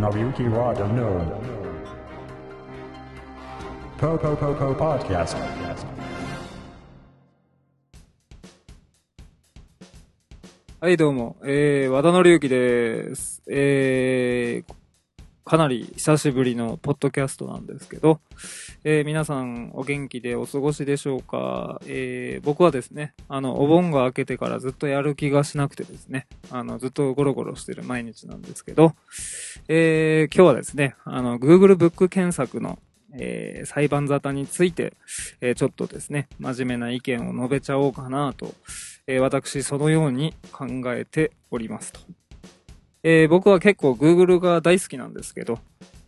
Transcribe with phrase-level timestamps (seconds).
[0.00, 1.58] ナビウキワードヌー。
[10.80, 11.36] はい、どうも。
[11.44, 13.42] えー、和田のりゆきです。
[13.50, 14.72] えー、
[15.48, 18.20] かなり久しぶりのポッドキャストなんですけど、
[18.84, 21.80] えー、皆さんお元気でお過ごしでしょうか？
[21.86, 28.92] えー、僕はですね、あの、お盆が明けてからずっとやる気がしなくてですね、あの、ずっとゴロゴロしてる毎日なんですけど、
[29.68, 32.78] えー、今日はですね、あの、Google ブック検索の
[33.14, 34.92] え裁判沙汰について、
[35.40, 38.52] えちょっとですね、真面目な意見を述べちゃおうかなと、
[39.06, 42.00] え私そのように考えておりますと。
[43.02, 45.58] えー僕は結構 Google が大好きなんですけど、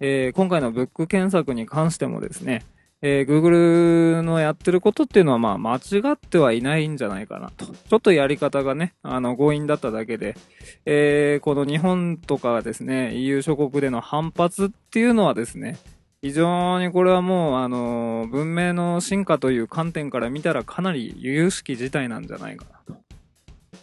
[0.01, 2.65] えー今回のブック検索に関してもですね、
[3.03, 5.81] えー Google のやってることっていうのはまあ間違
[6.13, 7.67] ってはいないんじゃないかなと。
[7.67, 10.37] ちょっとやり方がね、あの強引だっただけで、
[10.85, 15.79] えーこの日本とかですね、EU 諸国での反発っていうのはですね、
[16.23, 23.01] 非常にこれはもう、あの、文明の進化という観点から見たらかなり由々しき事態なんじゃないかなと。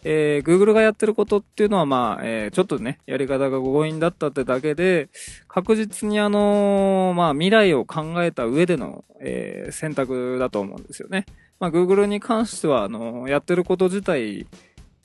[0.03, 5.09] えー、Google がやってることっていうのは、まあ、えーちょっとね、やり方が強引だったってだけで、
[5.47, 11.25] 確実にあのまあ、未来を考えた上での、えー選択だと思うんですよね。
[11.59, 14.47] まあ、Google に関しては、あのやってること自体、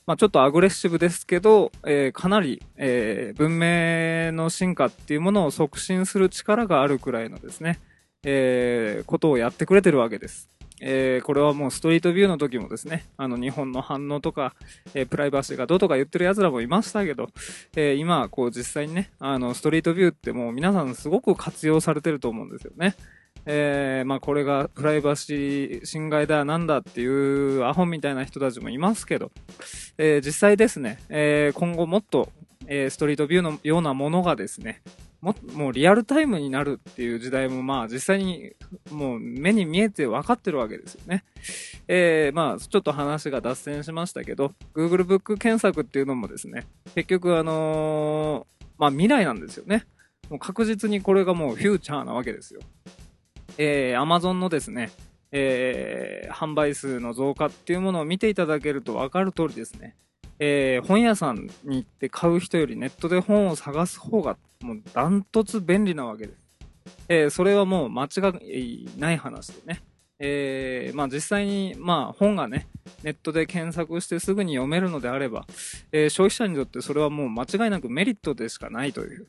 [0.05, 7.79] まあ、ちょっとアグレッシブですけど、えーかなり、えー文明の進化っていうものを促進する力があるくらいのですね、
[8.23, 10.49] えーことをやってくれてるわけです。
[10.85, 14.53] えーこれはもうストリートビューの時もですね、あの日本の反応とか、
[14.93, 17.29] えープライバシーがどうとか言ってる奴らもいましたけど、
[17.77, 22.95] えー今、こう実際にね、あのストリートビューってもう皆さんすごく活用されてると思うんですよね。
[23.45, 29.31] えーまあこれがプライバシー侵害だなんだっていうアホみたいな人たちもいますけど、
[29.97, 32.29] えー実際ですね、えー今後もっと、
[32.67, 34.81] えストリートビューのようなものがですね、
[35.23, 38.51] ももうリアルタイムになるっていう時代もまあ実際に
[38.91, 41.23] もう目に見えて分かってるわけですよね。
[41.87, 49.85] えーまあちょっと話が脱線しましたけど、Google ブック検索っていうのもですね、結局あのーまあ未来なんですよね。
[50.29, 52.59] もう確実にこれがもうフューチャーなわけですよ。
[53.57, 54.91] えー、Amazon のですね、
[55.31, 59.95] えー販売数の増加っていうものを見ていただけると分かる通りですね、
[60.39, 66.39] えー本屋さんに行って買う人よりネットで本を探す方がもうダントツ便利なわけです。
[67.09, 68.09] えーそれはもう間違
[68.43, 69.81] いない話でね。
[70.19, 72.67] えーまあ実際に、まあ本がね、
[73.03, 75.45] ネットで検索してすぐに読めるのであれば、
[75.91, 79.27] えー消費者にとってそれはもう間違いなくメリットでしかないという、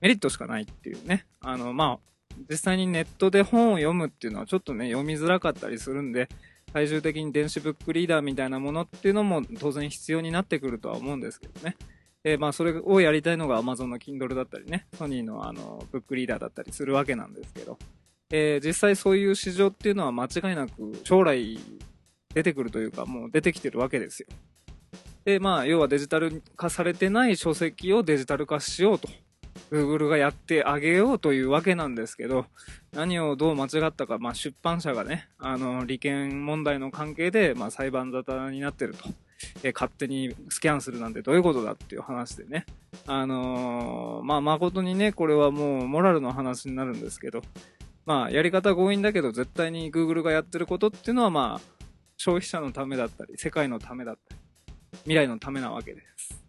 [0.00, 1.26] メリットしかないっていうね。
[1.40, 2.10] あの、まあ、
[2.48, 6.28] 実際にネットで本を読むっていうのはちょっとね、読みづらかったりするんで、
[6.72, 11.76] 最終的に電子ブックリーダーみたいなものっていうのも当然必要になってくるとは思うんですけどね。
[12.22, 17.78] えーまあそれをやりたいのが Amazon の Kindle だったりね、ソニーのあの、ブックリーダーだったりするわけなんですけど、
[18.30, 21.58] えー実際そういう市場っていうのは間違いなく将来
[22.34, 24.28] 出てくるというかもう出てきてるわけですよ。
[25.24, 29.08] で、まあ要はデジタル化されてない書籍をデジタル化しようと。
[29.70, 32.46] Google がやってあげようというわけなんですけど、
[32.92, 39.08] 何をどう間違ったか、まあ、出版社がね、あの、利権問題の関係で、まあ、裁判沙汰になってると。
[39.62, 42.66] え勝手にスキャンするなんてどういうことだっていう話でね。
[43.06, 47.42] あのーまあ、誠にね、これはもうモラルの話になるんですけど、
[48.04, 51.80] まあ、やり方強引だけど、絶対に Google がやってることっていうのは、まあ、
[52.16, 54.40] 消費者のためだったり、世界のためだったり、
[55.04, 56.39] 未来のためなわけです。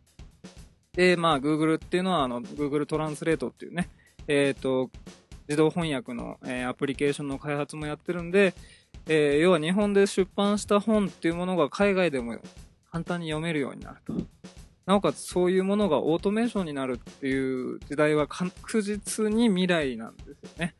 [0.93, 3.89] で、まあ、Google っていうのは、あの、Google トランスレートっていうね、
[4.27, 4.89] えっ、と、
[5.47, 8.53] 自動翻訳の、えーアプリケーションの開発もやってるんで、
[9.07, 12.37] えー要は日本で出版した本っていうものが海外でも
[12.91, 14.13] 簡単に読めるようになると。
[14.85, 20.75] なおかつそういうものがオートメーションになるっていう時代は確実に未来なんですよね。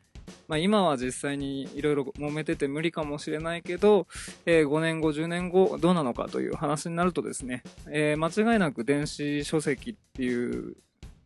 [0.52, 4.06] まあ今は実際にいろいろ揉めてて無理かもしれないけど、
[4.44, 10.76] えー5年後、10年後どうなのかという話になるとですね、えー間違いなく電子書籍っていう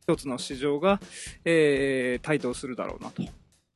[0.03, 1.01] 一つの市場が、
[1.45, 3.25] えー台頭するだろうなと。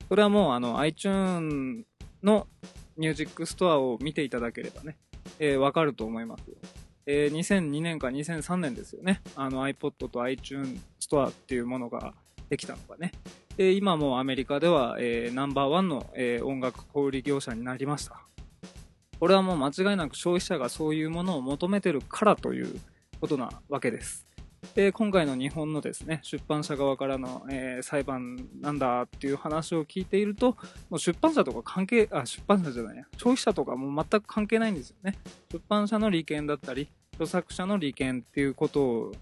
[0.08, 1.85] それはもうあの iTunes
[2.23, 2.46] の
[2.96, 4.99] ミュージックストアを見ていただければね、
[5.41, 6.55] えーわかると思いますよ。
[7.06, 9.20] えー2002年か2003年ですよね。
[9.35, 12.14] あの iPod と iTunes ストアっていうものが
[12.49, 13.11] できたのがね。
[13.60, 18.22] で、今もアメリカでは、えーナンバーワンの、えー音楽小売業者になりました。
[19.18, 22.80] これはもう間違いなく消費者がそういうものを求めてるからという
[23.20, 24.26] ことなわけです。
[24.74, 30.56] で、今回の日本のですね、出版社側からの、えー裁判なんだっていう話を聞いていると、
[30.88, 35.18] もう出版社とか関係、あ、出版社じゃないや、消費者とかもう全く関係ないんですよね。
[35.52, 39.12] 出版社の利権だったり、著作者の利権っていうことを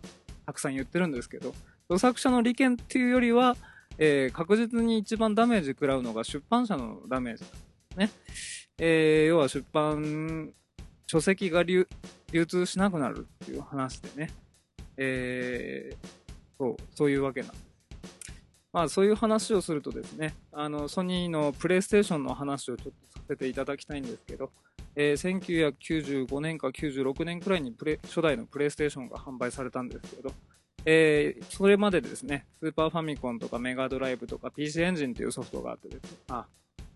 [0.47, 1.53] たくさん言ってるんですけど、
[1.89, 3.57] 著作者の利権っていうよりは、
[3.99, 7.45] えー確実に一番ダメージ食らうのが出版社のダメージ
[7.97, 8.11] ね。
[8.79, 10.53] えー要は出版、
[11.07, 11.89] 書籍が流
[12.33, 14.31] 流通しなくなるっていう話でね、
[14.97, 16.09] えー
[16.59, 17.65] そう、そういうわけなんです。
[18.73, 24.51] まあそういう話をするとですね、あの、ソニーのプレイステーションの話をちょっとさせていただきたいんですけど、
[24.95, 25.39] えー
[26.27, 30.33] 1995年か96年くらいにプレ初代のプレイステーションが販売されたんですけど、
[30.91, 36.47] えーそれまでですね、スーパーファミコンとかメガドライブとか PC エンジンというソフトがあってですね、あ、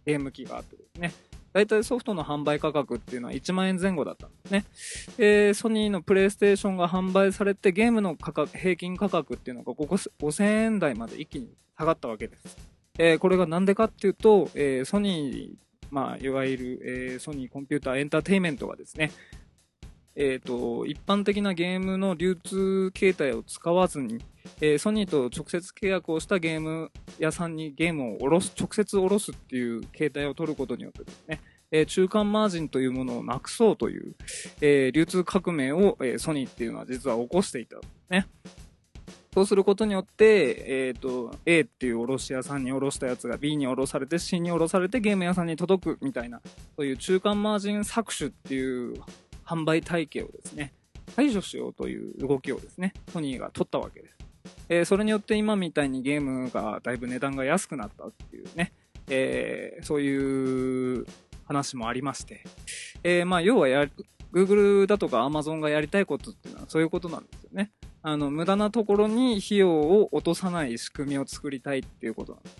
[0.06, 1.12] ゲーム機があってですね、
[1.52, 4.64] 大体ソフトの販売価格っていうのは1万円前後だったんですね。
[5.18, 12.56] えーソニーのプレイステーションが販売されてゲームの価格、平均価格っていうのがここ5000円台まで一気に下がったわけです。
[12.98, 16.80] えーこれがなんでかっていうと、えーソニー、まあ、いわゆる、
[17.12, 19.12] えーソニーコンピューターエンターテインメントがですね、
[20.14, 24.18] えっ、と、一般的なゲームの流通形態を使わずに、
[24.60, 34.14] えーソニーと直接契約をしたゲーム屋さんにゲームを下ろす、直接下ろすっていう形態を取ることによってですね、えー中間マージンというものをなくそうという、
[34.60, 38.26] えー流通革命を、えーソニーっていうのは実は起こしていたんですね。
[39.34, 46.42] そうすることによって、えっ、と、A っていう卸屋さんに卸したやつが B に卸されて C に卸されてゲーム屋さんに届くみたいな、
[46.76, 49.00] そういう中間マージン搾取っていう
[49.44, 50.72] 販売体系をですね、
[51.16, 54.14] 排除しようという動きをですね、ソニーが取ったわけです。
[54.68, 58.72] えーそれによって今みたいにゲームがだいぶ値段が安くなったっていうね、
[59.08, 61.06] えーそういう
[61.44, 62.44] 話もありまして、
[63.02, 63.88] えーまあ要はや、
[64.32, 67.70] Google だとか Amazon がやりたいことっていうのはそういうことなんですよね。
[68.02, 72.56] あの、無駄なところに費用を落とさない仕組みを作りたいっていうことなんです。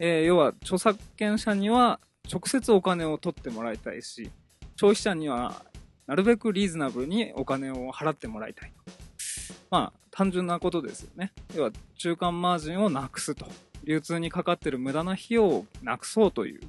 [0.00, 2.00] えー要は、著作権者には
[2.30, 4.30] 直接お金を取ってもらいたいし、
[4.76, 5.64] 消費者には
[6.06, 8.72] なるべくリーズナブルにお金を払ってもらいたい。
[9.70, 11.32] まあ、単純なことですよね。
[11.54, 13.46] 要は、中間マージンをなくすと。
[13.84, 16.60] 流通にかかってる無駄な費用をなくそうという、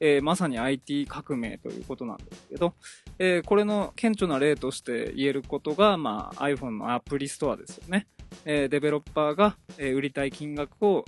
[0.00, 2.74] えーまさに IT 革命ということなんですけど、
[3.18, 8.06] えーこれの顕著な例として言えることが、まあ、iPhone のアプリストアですよね。
[8.44, 11.04] えーデベロッパーが、え売りたい金額を、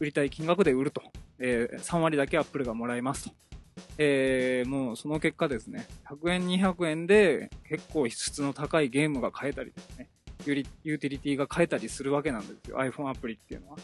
[0.00, 1.02] 売りたい金額で売ると。
[1.38, 3.34] え3割だけ Apple がもらえますと。
[3.98, 10.08] えーもうその結果ですね、100円、200円で結構質の高いゲームが買えたりですね、
[10.46, 13.78] ユリユーティリティが買えたりするわけなんですよ、iPhone アプリっていうのは。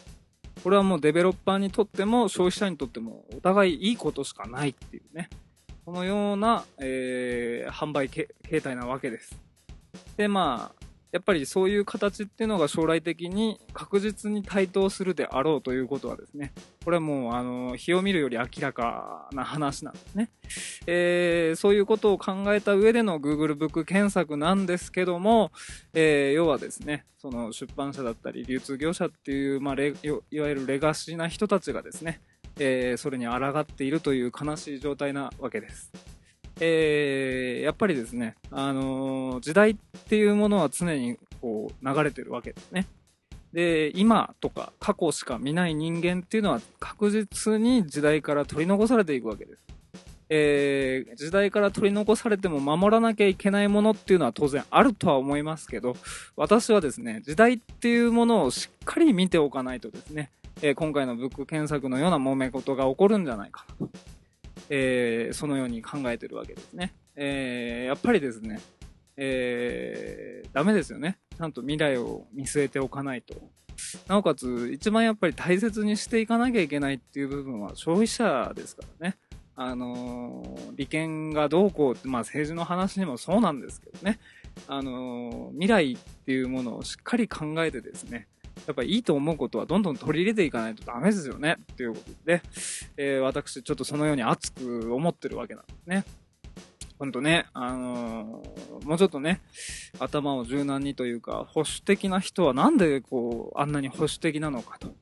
[0.63, 5.29] これはもうデベロッパーにとっても消費者にとってもお互いいいことしかないっていうね、
[5.85, 8.27] このような、えー販売形
[8.61, 9.35] 態なわけです。
[10.17, 10.80] で、まあ、
[11.11, 16.53] やっぱりそういう形っていうのが将来的に確実に対等するであろうということはですね、
[16.85, 20.29] これはもう、あの、日を見るより明らかな話なんですね。
[20.87, 25.51] えーそういうことを考えた上での Google ブック検索なんですけども、
[25.93, 32.21] えー要はですね、その出版社だったり流通業者っていう、まあ、レいわゆるレガシーな人たちがですね、
[32.57, 35.91] えーそれに抗っているという悲しい状態なわけです。
[36.63, 39.75] えーやっぱりですね、あのー時代っ
[40.07, 42.85] ていうものは常にこう流れてるわけですね。
[43.51, 49.65] で、今とか過去しか見ない人間っていうのは確実に時代から取り残されていくわけです。
[50.29, 55.95] えー時代から取り残されても守らなきゃいけないものっていうのは当然あるとは思いますけど、
[56.35, 60.29] 私はですね、時代っていうものをしっかり見ておかないとですね、
[60.61, 63.91] えー今回のブック検索のような揉め事が起こるんじゃないかなと、
[64.73, 66.93] えーそのように考えてるわけですね。
[67.15, 68.59] えーやっぱりですね、
[69.17, 71.17] えーダメですよね。
[71.37, 73.35] ちゃんと未来を見据えておかないと。
[74.07, 79.17] なおかつ、一番やっぱり大切にしていかなきゃいけないっていう部分は消費者ですからね。
[79.55, 84.19] あのー利権がどうこうって、まあ政治の話にもそうなんですけどね。
[84.67, 88.27] あのー未来っていうものをしっかり考えてですね、
[88.67, 91.57] やっぱいいと思うことはどんどん取り入れていかないとダメですよね。
[91.73, 92.41] っていうことで、
[92.97, 96.05] えー私ちょっとそのように熱く思ってるわけなんですね。
[96.99, 99.41] ほんとね、あのーもうちょっとね、
[99.99, 104.95] 頭を柔軟にというか、保守的な人はなんでこう、あんなに保守的なのかと。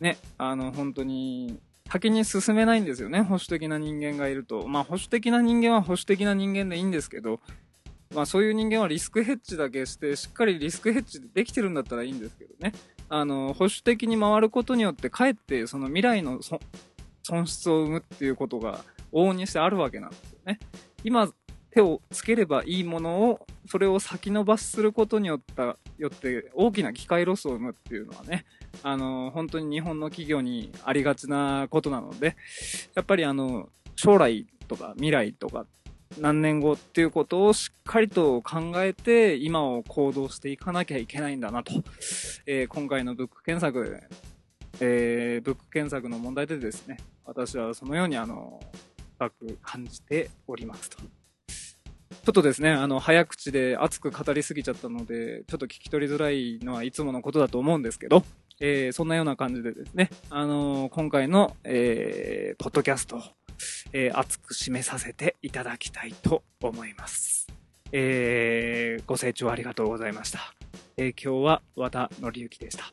[0.00, 1.58] ね、あの、本当に、
[1.90, 4.68] 先に進めないんですよね、保守的な人間がいると。
[4.68, 7.40] まあ、保守的な人間は保守的な人間でいいんですけど、
[8.14, 12.72] まあ、そういう人間はリスクヘッジだけして、しっかりリスクヘッジできてるんだったらいいんですけどね。
[13.08, 16.40] あの、保守的に回ることによって、かえって、その未来の
[17.22, 20.58] 損失を生むっていうことが、往々にしてあるわけなんですよね。
[21.04, 21.32] 今、
[21.70, 28.44] 手をつければいいものを、それを先延ばしすることによった、よって、大きな機械ロスを生むっていうのはね、
[28.82, 32.36] あの、本当に日本の企業にありがちなことなので、
[32.94, 35.66] やっぱりあの、将来とか未来とかっ
[36.16, 41.72] 何年後っていうことをしっかりと考えて、今を行動していかなきゃいけないんだなと。
[42.46, 44.02] えー今回のブック検索、
[44.80, 48.58] えーブック検索の問題でですね、私はそのようにあの、
[49.16, 50.98] 深く感じておりますと。
[50.98, 58.24] ちょっとですね、あの、早口で熱く語りすぎちゃったので、ちょっと聞き取りづらいのはいつものことだと思うんですけど、
[58.60, 63.22] えーそんなような感じでですね、あの今回の、えーポッドキャスト、
[63.92, 67.46] えー熱く締めさせていただきたいと思います。
[67.92, 70.54] えーご清聴ありがとうございました。
[70.96, 72.92] えー今日は和田則之でした。